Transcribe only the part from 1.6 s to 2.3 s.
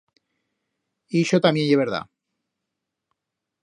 ye verdat.